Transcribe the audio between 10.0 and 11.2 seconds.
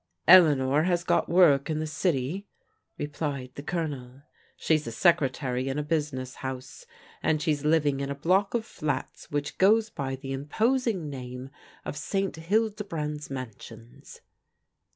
the imposing